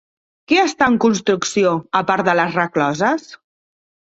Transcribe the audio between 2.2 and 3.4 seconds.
de les rescloses?